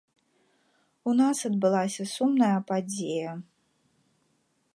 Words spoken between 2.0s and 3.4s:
сумная падзея.